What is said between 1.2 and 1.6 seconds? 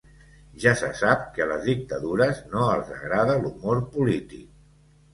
que a